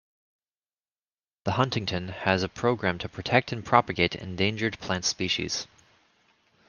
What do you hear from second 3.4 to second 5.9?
and propagate endangered plant species.